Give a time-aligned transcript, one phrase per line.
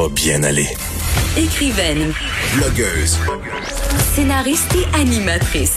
[0.00, 0.68] pas bien aller.
[1.36, 2.12] Écrivaine,
[2.54, 3.18] Blogueuse.
[4.14, 5.76] scénariste et animatrice.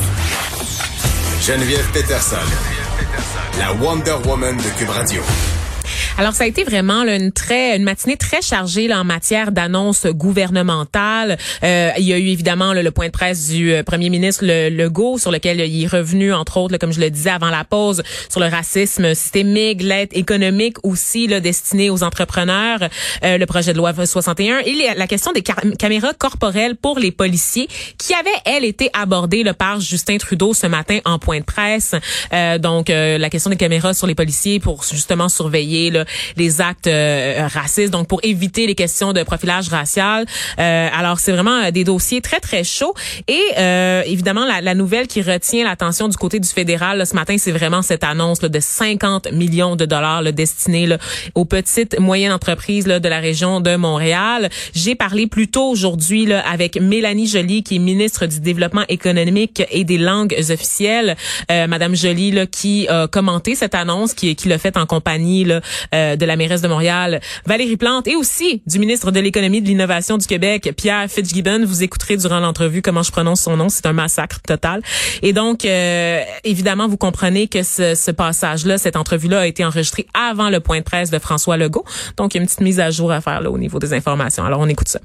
[1.41, 2.37] Geneviève Peterson.
[3.59, 5.21] La Wonder Woman de Cube Radio.
[6.15, 9.51] Alors, ça a été vraiment là, une très une matinée très chargée là, en matière
[9.51, 11.39] d'annonces gouvernementales.
[11.63, 14.45] Euh, il y a eu évidemment là, le point de presse du euh, premier ministre
[14.45, 17.63] le, Legault sur lequel il est revenu, entre autres, comme je le disais avant la
[17.63, 22.79] pause, sur le racisme systémique, l'aide économique aussi destinée aux entrepreneurs,
[23.23, 27.67] euh, le projet de loi 61 et la question des caméras corporelles pour les policiers
[27.97, 31.95] qui avait, elle, été abordée par Justin Trudeau ce matin en point de presse.
[32.33, 36.87] Euh, donc, la question des caméras sur les policiers pour justement surveiller là, les actes
[36.87, 40.25] euh, racistes, donc pour éviter les questions de profilage racial.
[40.59, 42.93] Euh, alors c'est vraiment euh, des dossiers très très chauds
[43.27, 43.41] et
[44.05, 47.81] évidemment la, la, nouvelle qui retient l'attention du côté du fédéral ce matin, c'est vraiment
[47.81, 50.97] cette annonce là, de 50 millions de dollars là, destinés là,
[51.35, 54.49] aux petites moyennes entreprises là, de la région de Montréal.
[54.73, 59.63] J'ai parlé plus tôt aujourd'hui là, avec Mélanie Joly qui est ministre du développement économique
[59.71, 61.15] et des langues officielles.
[61.49, 65.61] Madame Joly là, qui a commenté cette annonce, qui, qui l'a fait en compagnie là,
[65.93, 69.61] euh, de la mairesse de Montréal, Valérie Plante, et aussi du ministre de l'Économie et
[69.61, 71.65] de l'Innovation du Québec, Pierre Fitzgibbon.
[71.65, 73.69] Vous écouterez durant l'entrevue comment je prononce son nom.
[73.69, 74.81] C'est un massacre total.
[75.21, 80.07] Et donc, euh, évidemment, vous comprenez que ce, ce passage-là, cette entrevue-là a été enregistrée
[80.13, 81.85] avant le point de presse de François Legault.
[82.17, 83.93] Donc, il y a une petite mise à jour à faire là au niveau des
[83.93, 84.43] informations.
[84.43, 84.99] Alors, on écoute ça.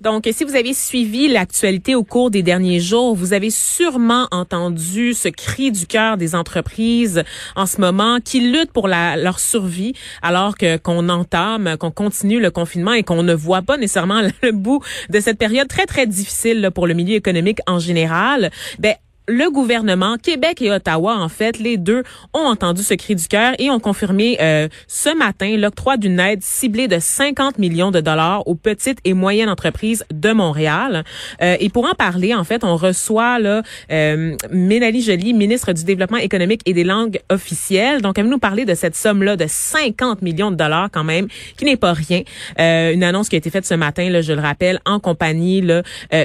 [0.00, 5.12] Donc, si vous avez suivi l'actualité au cours des derniers jours, vous avez sûrement entendu
[5.12, 7.22] ce cri du cœur des entreprises
[7.54, 12.50] en ce moment qui luttent pour leur survie alors que qu'on entame, qu'on continue le
[12.50, 16.70] confinement et qu'on ne voit pas nécessairement le bout de cette période très très difficile
[16.74, 18.50] pour le milieu économique en général.
[18.78, 18.94] Ben
[19.30, 22.02] le gouvernement, Québec et Ottawa, en fait, les deux
[22.34, 26.42] ont entendu ce cri du cœur et ont confirmé euh, ce matin l'octroi d'une aide
[26.42, 31.04] ciblée de 50 millions de dollars aux petites et moyennes entreprises de Montréal.
[31.42, 36.18] Euh, et pour en parler, en fait, on reçoit là euh, Joly, ministre du Développement
[36.18, 38.02] économique et des langues officielles.
[38.02, 41.28] Donc, elle va nous parler de cette somme-là de 50 millions de dollars quand même,
[41.56, 42.22] qui n'est pas rien.
[42.58, 45.62] Euh, une annonce qui a été faite ce matin, je le rappelle, en compagnie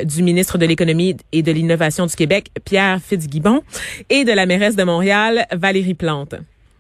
[0.06, 3.62] du ministre de l'Économie et de l'Innovation du Québec, Pierre Fitzgibbon,
[4.10, 6.36] et de la mairesse de Montréal, Valérie Plante.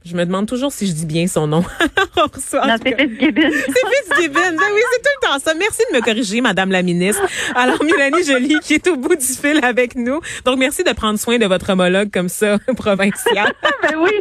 [0.05, 1.61] Je me demande toujours si je dis bien son nom.
[2.17, 3.41] non, c'est Fitzgibbon.
[3.51, 4.39] c'est Fitzgibbon.
[4.39, 5.55] Ben oui, c'est tout le temps ça.
[5.55, 7.23] Merci de me corriger, Madame la ministre.
[7.55, 10.19] Alors, Mélanie Joly, qui est au bout du fil avec nous.
[10.45, 13.51] Donc, merci de prendre soin de votre homologue comme ça, provincial.
[13.81, 14.11] ben oui,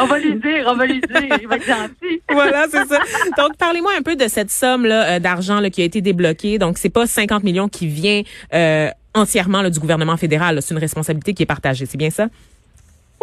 [0.00, 1.38] on va lui dire, on va lui dire.
[1.40, 2.22] Il va être gentil.
[2.32, 2.98] voilà, c'est ça.
[3.38, 6.58] Donc, parlez-moi un peu de cette somme-là euh, d'argent qui a été débloquée.
[6.58, 8.22] Donc, c'est pas 50 millions qui vient
[8.52, 10.60] euh, entièrement là, du gouvernement fédéral.
[10.62, 11.86] C'est une responsabilité qui est partagée.
[11.86, 12.28] C'est bien ça?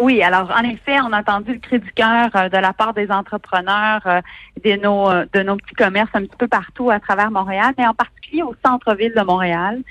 [0.00, 2.94] Oui, alors en effet, on a entendu le cri du cœur euh, de la part
[2.94, 4.20] des entrepreneurs, euh,
[4.64, 7.84] de nos euh, de nos petits commerces un petit peu partout à travers Montréal, mais
[7.84, 9.82] en particulier au centre-ville de Montréal.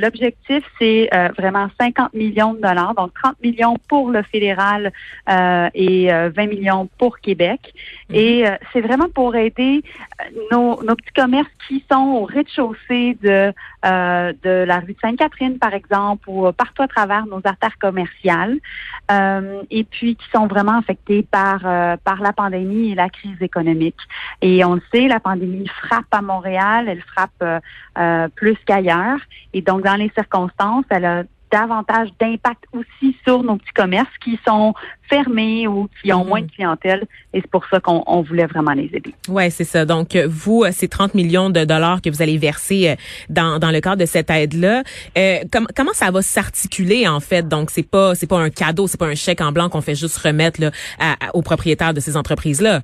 [0.00, 4.92] L'objectif, c'est vraiment 50 millions de dollars, donc 30 millions pour le fédéral
[5.26, 7.74] et 20 millions pour Québec.
[8.08, 8.16] Mhm.
[8.16, 9.82] Et c'est vraiment pour aider
[10.52, 13.52] nos, nos petits commerces qui sont au rez-de-chaussée de
[13.82, 18.58] de la rue de Sainte-Catherine, par exemple, ou partout à travers nos artères commerciales.
[19.10, 19.17] Euh,
[19.70, 23.98] et puis qui sont vraiment affectés par euh, par la pandémie et la crise économique.
[24.42, 27.60] Et on le sait, la pandémie frappe à Montréal, elle frappe
[27.98, 29.18] euh, plus qu'ailleurs.
[29.52, 34.38] Et donc dans les circonstances, elle a davantage d'impact aussi sur nos petits commerces qui
[34.46, 34.74] sont
[35.08, 36.28] fermés ou qui ont mhm.
[36.28, 37.06] moins de clientèle.
[37.32, 39.14] Et c'est pour ça qu'on voulait vraiment les aider.
[39.28, 39.84] Ouais, c'est ça.
[39.84, 42.94] Donc, euh, vous, euh, ces 30 millions de dollars que vous allez verser euh,
[43.28, 44.82] dans, dans le cadre de cette aide-là,
[45.16, 45.38] euh,
[45.74, 47.48] comment ça va s'articuler en fait?
[47.48, 49.94] Donc, c'est pas c'est pas un cadeau, c'est pas un chèque en blanc qu'on fait
[49.94, 50.70] juste remettre là,
[51.34, 52.82] aux propriétaires de ces entreprises-là.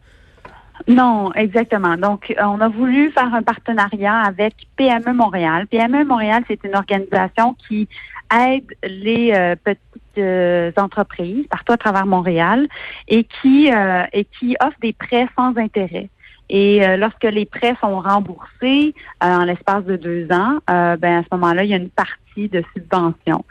[0.86, 1.96] Non, exactement.
[1.96, 5.66] Donc, on a voulu faire un partenariat avec PME Montréal.
[5.68, 7.88] PME Montréal, c'est une organisation qui
[8.34, 12.68] aide les euh, petites euh, entreprises partout à travers Montréal
[13.08, 16.08] et qui euh, et qui offre des prêts sans intérêt.
[16.50, 21.64] Et lorsque les prêts sont remboursés en l'espace de deux ans, ben à ce moment-là,
[21.64, 23.44] il y a une partie de subvention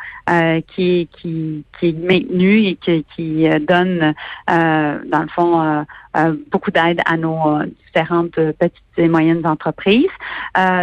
[0.68, 4.13] qui, qui, qui est maintenue et qui, qui donne,
[4.47, 5.85] dans le fond,
[6.15, 10.06] euh, beaucoup d'aide à nos euh, différentes euh, petites et moyennes entreprises.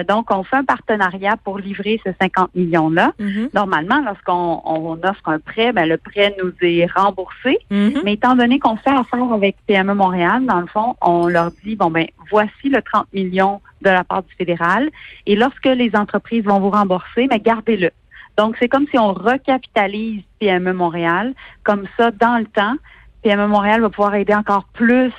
[0.09, 3.13] donc, on fait un partenariat pour livrer ces 50 millions-là.
[3.21, 3.51] Mm-hmm.
[3.55, 7.59] Normalement, lorsqu'on on offre un prêt, ben, le prêt nous est remboursé.
[7.71, 8.01] Mm-hmm.
[8.05, 11.77] Mais étant donné qu'on fait affaire avec PME Montréal, dans le fond, on leur dit,
[11.77, 14.91] bon, ben, voici le 30 millions de la part du fédéral.
[15.27, 17.91] Et lorsque les entreprises vont vous rembourser, mais gardez-le.
[18.37, 21.35] Donc, c'est comme si on recapitalise PME Montréal.
[21.65, 22.75] Comme ça, dans le temps,
[23.23, 25.13] PME Montréal va pouvoir aider encore plus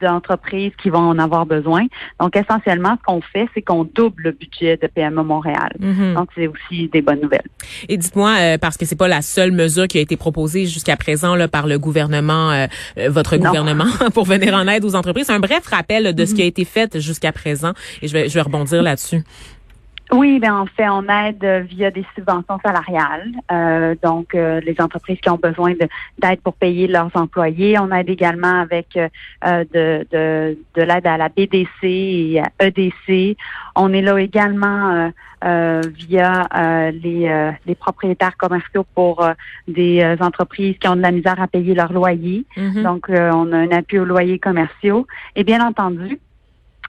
[0.00, 1.86] d'entreprises qui vont en avoir besoin.
[2.20, 5.72] Donc, essentiellement, ce qu'on fait, c'est qu'on double le budget de PME Montréal.
[5.78, 6.14] Mhm.
[6.14, 7.46] Donc, c'est aussi des bonnes nouvelles.
[7.88, 10.96] Et dites-moi, euh, parce que c'est pas la seule mesure qui a été proposée jusqu'à
[10.96, 12.66] présent là, par le gouvernement, euh,
[12.98, 13.46] euh, votre Non.
[13.46, 15.30] gouvernement, pour venir en aide aux entreprises.
[15.30, 18.34] Un bref rappel de ce qui a été fait jusqu'à présent, et je vais, je
[18.34, 19.22] vais rebondir là-dessus.
[20.12, 23.32] Oui, ben en fait, on aide euh, via des subventions salariales.
[23.50, 27.78] Euh, donc, euh, les entreprises qui ont besoin de- d'aide pour payer leurs employés.
[27.78, 29.08] On aide également avec euh,
[29.46, 33.36] euh, de, de, de l'aide à la BDC et à EDC.
[33.76, 35.08] On est là également euh,
[35.44, 39.26] euh, via euh, les, euh, les propriétaires commerciaux pour
[39.66, 42.44] des entreprises qui ont de la misère à payer leur loyer.
[42.58, 42.82] Mhm.
[42.82, 45.06] Donc, euh, on a un appui aux loyers commerciaux.
[45.34, 46.18] Et bien entendu,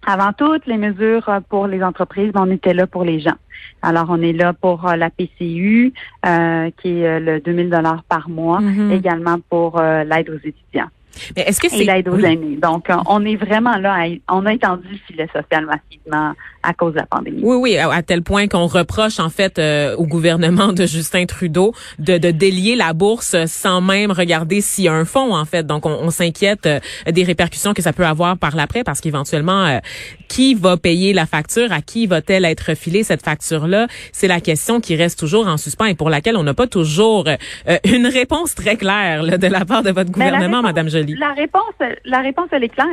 [0.05, 3.35] avant toutes les mesures euh, pour les entreprises, ben, on était là pour les gens.
[3.81, 5.93] Alors, on est là pour euh, la PCU,
[6.25, 8.91] euh, qui est euh, le 2000 dollars par mois, Mhm.
[8.91, 10.89] également pour euh, l'aide aux étudiants
[11.35, 12.25] Mais est-ce que et c'est l'aide aux oui.
[12.25, 12.55] aînés.
[12.57, 16.33] Donc, on est vraiment là, à- on a étendu le filet social massivement
[16.65, 17.39] à cause de la pandémie.
[17.43, 21.25] Oui, oui, à, à tel point qu'on reproche en fait euh, au gouvernement de Justin
[21.25, 25.45] Trudeau de, de délier la bourse sans même regarder s'il y a un fonds en
[25.45, 25.65] fait.
[25.65, 26.79] Donc on, on s'inquiète euh,
[27.11, 29.79] des répercussions que ça peut avoir par l'après parce qu'éventuellement euh,
[30.27, 33.87] qui va payer la facture, à qui va-t-elle être filée cette facture-là?
[34.11, 37.27] C'est la question qui reste toujours en suspens et pour laquelle on n'a pas toujours
[37.27, 40.89] euh, une réponse très claire là, de la part de votre la gouvernement, réponse- Madame
[40.89, 41.15] Joly.
[41.19, 41.75] La réponse,
[42.05, 42.87] la réponse, elle est claire.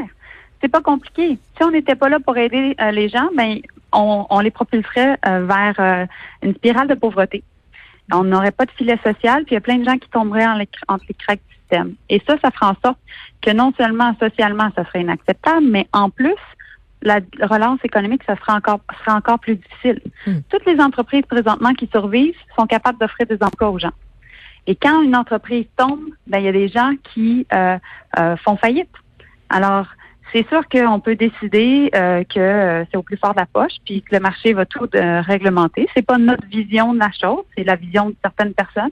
[0.63, 1.39] C'est pas compliqué.
[1.57, 3.59] Si on n'était pas là pour aider euh, les gens, ben
[3.93, 6.07] on, on les propulserait euh, vers euh,
[6.43, 7.43] une spirale de pauvreté.
[8.13, 10.47] On n'aurait pas de filet social, puis il y a plein de gens qui tomberaient
[10.47, 11.95] en les- entre les craques du système.
[12.09, 12.99] Et ça, ça fera en sorte
[13.41, 16.37] que non seulement socialement, ça serait inacceptable, mais en plus,
[17.03, 20.01] la relance économique, ça sera encore, sera encore plus difficile.
[20.27, 20.39] Hmm.
[20.49, 23.97] Toutes les entreprises présentement qui survivent sont capables d'offrir des emplois aux gens.
[24.69, 27.77] Et quand une entreprise tombe, ben il y a des gens qui euh,
[28.19, 28.91] euh, font faillite.
[29.49, 29.87] Alors,
[30.33, 33.75] c'est sûr qu'on peut décider euh, que euh, c'est au plus fort de la poche,
[33.85, 35.89] puis que le marché va tout euh, réglementer.
[35.95, 38.91] C'est pas notre vision de la chose, c'est la vision de certaines personnes.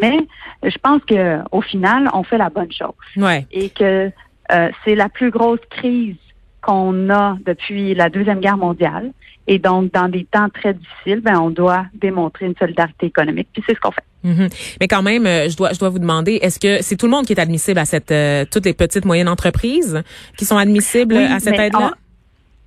[0.00, 0.18] Mais
[0.62, 3.46] je pense que au final, on fait la bonne chose Ouais.
[3.52, 4.10] et que
[4.52, 6.16] euh, c'est la plus grosse crise
[6.62, 9.12] qu'on a depuis la deuxième guerre mondiale.
[9.46, 13.48] Et donc, dans des temps très difficiles, ben, on doit démontrer une solidarité économique.
[13.52, 14.04] Puis c'est ce qu'on fait.
[14.22, 14.48] Mhm.
[14.80, 17.12] Mais quand même, euh, je dois, je dois vous demander, est-ce que c'est tout le
[17.12, 20.02] monde qui est admissible à cette, euh, toutes les petites moyennes entreprises
[20.36, 21.94] qui sont admissibles Oui, à cette aide-là?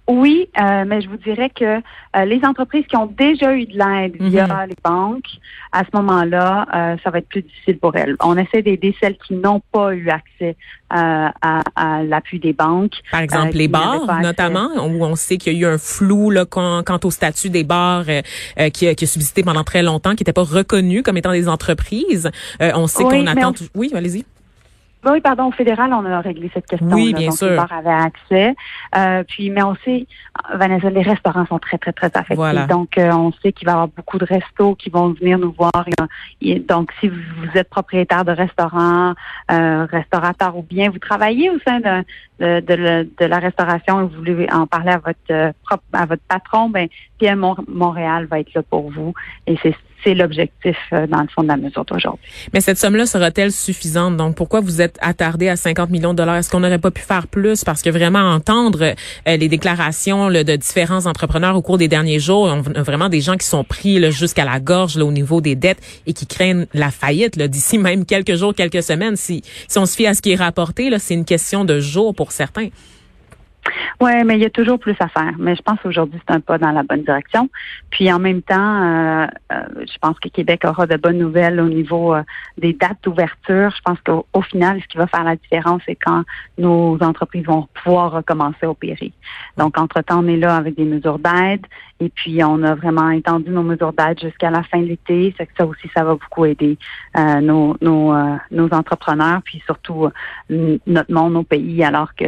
[0.08, 3.78] Oui, euh, mais je vous dirais que euh, les entreprises qui ont déjà eu de
[3.78, 4.68] l'aide via Mhm.
[4.68, 5.30] les banques,
[5.72, 8.18] à ce moment-là, euh, ça va être plus difficile pour elles.
[8.22, 10.58] On essaie d'aider celles qui n'ont pas eu accès
[10.94, 12.96] euh, à, à l'appui des banques.
[13.12, 16.30] Par exemple, euh, les bars, notamment, où on sait qu'il y a eu un flou
[16.32, 19.84] là, quant, quant au statut des bars euh, qui, a- qui a subsisté pendant très
[19.84, 22.30] longtemps, qui n'était pas reconnu comme étant des entreprises.
[22.62, 23.52] Euh, on sait Oui, qu'on attend...
[23.52, 24.26] on- Oui, allez-y.
[25.06, 26.88] Oui, pardon, au fédéral, on a réglé cette question.
[26.92, 27.50] Oui, bien donc, sûr.
[27.50, 28.56] Les bars avaient accès.
[28.96, 30.08] Euh, puis, mais on sait,
[30.54, 32.36] Vanessa, les restaurants sont très, très, très affectés.
[32.36, 32.66] Voilà.
[32.68, 35.52] Donc, euh, on sait qu'il va y avoir beaucoup de restos qui vont venir nous
[35.52, 35.72] voir.
[36.68, 37.18] Donc, si vous
[37.56, 39.14] êtes propriétaire de restaurant,
[39.52, 44.16] euh, restaurateur ou bien vous travaillez au sein de, de, de la restauration et vous
[44.18, 45.52] voulez en parler à votre euh,
[45.94, 46.88] à votre patron, ben
[47.20, 49.14] PM Mon- Montréal va être là pour vous.
[49.48, 52.26] Et c'est c'est l'objectif, euh, dans le fond, de la mesure d'aujourd'hui.
[52.54, 54.18] Mais cette somme-là sera-t-elle suffisante?
[54.18, 56.36] Donc, pourquoi vous êtes attardé à 50 millions de dollars?
[56.36, 57.64] Est-ce qu'on n'aurait pas pu faire plus?
[57.64, 62.48] Parce que vraiment, entendre euh, les déclarations de différents entrepreneurs au cours des derniers jours,
[62.76, 66.28] vraiment des gens qui sont pris jusqu'à la gorge au niveau des dettes et qui
[66.28, 69.16] craignent la faillite d'ici même quelques jours, quelques semaines.
[69.16, 72.14] Si, si on se fie à ce qui est rapporté, c'est une question de jours
[72.14, 72.70] pour certains.
[74.02, 75.34] Oui, mais il y a toujours plus à faire.
[75.38, 77.50] Mais je pense qu'aujourd'hui, c'est un pas dans la bonne direction.
[77.90, 81.70] Puis en même temps, euh, euh, je pense que Québec aura de bonnes nouvelles au
[81.70, 82.24] niveau euh,
[82.58, 83.72] des dates d'ouverture.
[83.76, 86.24] Je pense qu'au au final, ce qui va faire la différence, c'est quand
[86.58, 89.14] nos entreprises vont pouvoir recommencer à opérer.
[89.58, 91.66] Donc, entre-temps, on est là avec des mesures d'aide.
[92.00, 95.34] Et puis, on a vraiment étendu nos mesures d'aide jusqu'à la fin de l'été.
[95.38, 96.78] Que ça aussi, ça va beaucoup aider
[97.18, 100.10] euh, nos, nos, euh, nos entrepreneurs, puis surtout
[100.50, 102.26] euh, notre monde, nos pays, alors que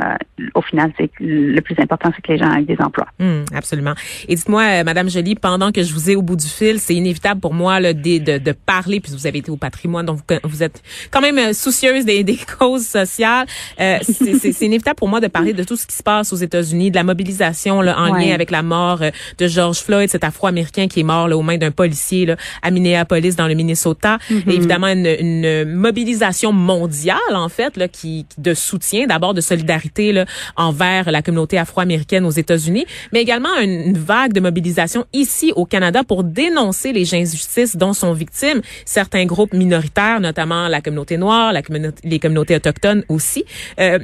[0.00, 0.14] euh,
[0.54, 3.06] au final, c'est le plus important, c'est que les gens aient des emplois.
[3.20, 3.94] Hum, absolument.
[4.28, 6.94] Et dites-moi, euh, Madame Joly, pendant que je vous ai au bout du fil, c'est
[6.94, 10.18] inévitable pour moi là, de, de, de parler, puisque vous avez été au patrimoine, donc
[10.28, 13.46] vous, vous êtes quand même euh, soucieuse des, des causes sociales.
[13.80, 16.90] Euh, c'est inévitable pour moi de parler de tout ce qui se passe aux États-Unis,
[16.90, 18.26] de la mobilisation là, en Ouais.
[18.26, 21.42] lien avec la mort euh, de George Floyd, cet Afro-Américain qui est mort là, aux
[21.42, 24.18] mains d'un policier là, à Minneapolis, dans le Minnesota.
[24.30, 29.81] Et évidemment, une, une mobilisation mondiale, en fait, là, qui, de soutien, d'abord de solidarité
[29.82, 30.24] solidarité là,
[30.56, 36.02] envers la communauté afro-américaine aux États-Unis, mais également une, vague de mobilisation ici au Canada
[36.04, 41.62] pour dénoncer les injustices dont sont victimes certains groupes minoritaires, notamment la communauté noire, la
[41.62, 43.44] communauté, les communautés autochtones aussi.
[43.78, 43.98] Euh,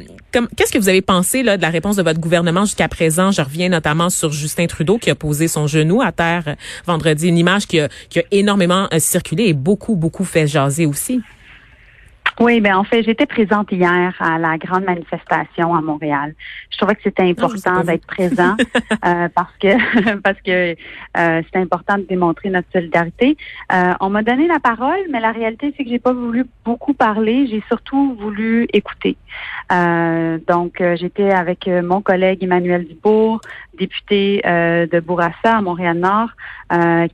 [0.56, 3.30] Qu'est-ce que vous avez pensé là, de la réponse de votre gouvernement jusqu'à présent?
[3.30, 6.56] Je reviens notamment sur Justin Trudeau qui a posé son genou à terre
[6.86, 10.84] vendredi, une image qui a, qui a énormément euh, circulé et beaucoup, beaucoup fait jaser
[10.84, 11.22] aussi.
[12.40, 16.34] Oui, ben en fait, j'étais présente hier à la grande manifestation à Montréal.
[16.78, 18.54] Je trouvais que c'était important d'être présent
[19.04, 20.76] euh, parce que parce que
[21.16, 23.36] euh, c'est important de démontrer notre solidarité.
[23.72, 26.94] Euh, on m'a donné la parole, mais la réalité c'est que j'ai pas voulu beaucoup
[26.94, 27.48] parler.
[27.48, 29.16] J'ai surtout voulu écouter.
[29.72, 33.40] Euh, donc, euh, j'étais avec mon collègue Emmanuel Dubourg,
[33.76, 36.30] député de Bourassa à Montréal-Nord,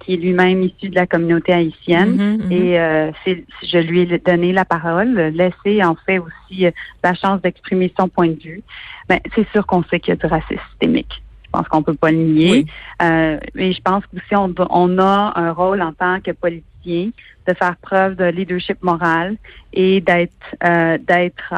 [0.00, 3.12] qui est lui-même issu de la communauté haïtienne, mm-hmm, mm-hmm.
[3.26, 6.70] et je lui ai donné la parole laisser en fait aussi euh,
[7.02, 8.62] la chance d'exprimer son point de vue,
[9.08, 11.22] ben, c'est sûr qu'on sait qu'il y a du racisme systémique.
[11.44, 12.66] Je pense qu'on peut pas le nier.
[13.00, 17.10] Euh, mais je pense que si on, on a un rôle en tant que politicien
[17.46, 19.36] de faire preuve de leadership moral
[19.72, 20.32] et d'être
[20.64, 21.54] euh, d'être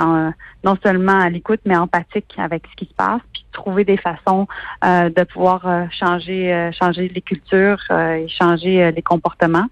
[0.65, 4.47] non seulement à l'écoute mais empathique avec ce qui se passe puis trouver des façons
[4.85, 9.67] de pouvoir changer changer les cultures et changer les comportements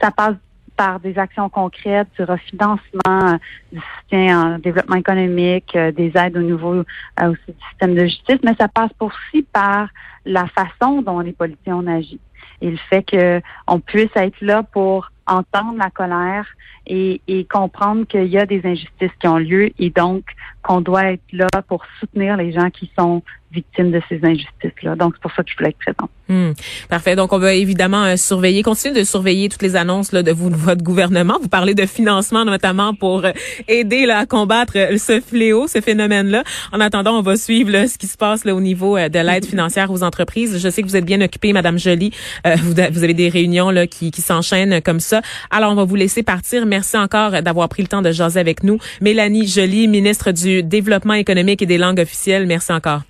[0.00, 0.36] ça passe
[0.76, 3.38] par des actions concrètes, du refinancement,
[3.72, 6.82] du soutien en développement économique, euh, des aides au niveau euh,
[7.20, 9.88] aussi du système de justice, mais ça passe aussi par
[10.24, 12.20] la façon dont les politiciens ont agi.
[12.60, 16.46] Et le fait qu'on puisse être là pour entendre la colère
[16.86, 20.24] et, et comprendre qu'il y a des injustices qui ont lieu et donc
[20.66, 24.96] qu'on doit être là pour soutenir les gens qui sont victimes de ces injustices-là.
[24.96, 26.10] Donc, c'est pour ça que je voulais être présente.
[26.28, 26.52] Hmm.
[26.88, 27.14] Parfait.
[27.14, 30.50] Donc, on va évidemment euh, surveiller, continuer de surveiller toutes les annonces là, de, vous,
[30.50, 31.38] de votre gouvernement.
[31.40, 33.30] Vous parlez de financement notamment pour euh,
[33.68, 36.42] aider là, à combattre euh, ce fléau, ce phénomène-là.
[36.72, 39.46] En attendant, on va suivre là, ce qui se passe là, au niveau de l'aide
[39.46, 40.58] financière aux entreprises.
[40.58, 42.12] Je sais que vous êtes bien occupée, Madame Jolie.
[42.44, 45.22] Vous, vous, avez des réunions là, qui, qui s'enchaînent comme ça.
[45.50, 46.66] Alors, on va vous laisser partir.
[46.66, 48.78] Merci encore d'avoir pris le temps de jaser avec nous.
[49.00, 52.46] Mélanie Jolie, ministre du Développement économique et des langues officielles.
[52.46, 53.02] Merci encore.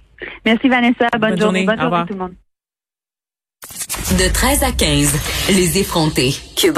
[0.44, 1.08] Merci Vanessa.
[1.18, 1.64] Bonne, journée.
[1.64, 2.34] Bonne journée tout le monde.
[4.18, 6.34] De 13 à 15, les effrontés.
[6.56, 6.74] Cube